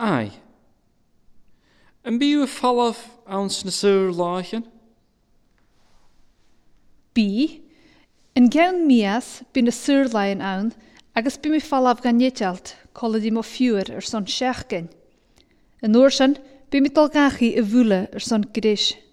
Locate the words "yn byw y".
2.08-2.46